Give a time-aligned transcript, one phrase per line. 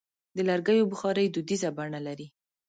[0.35, 2.27] د لرګیو بخاري دودیزه بڼه لري.